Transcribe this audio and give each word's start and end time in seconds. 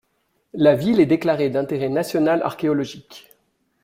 La 0.55 0.73
ville 0.75 0.99
est 0.99 1.05
déclarée 1.05 1.51
d'intérêt 1.51 1.87
national 1.87 2.41
archéologique. 2.41 3.29